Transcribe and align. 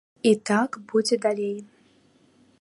І 0.29 0.31
так 0.49 0.71
будзе 0.93 1.15
далей. 1.27 1.55